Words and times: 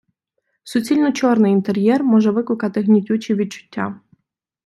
Суцільно 0.63 1.11
чорний 1.11 1.53
інтер'єр 1.53 2.03
може 2.03 2.31
викликати 2.31 2.81
гнітючі 2.81 3.35
відчуття. 3.35 3.99